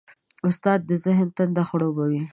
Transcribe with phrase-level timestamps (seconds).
[0.47, 2.21] استاد د ذهن تنده خړوبوي.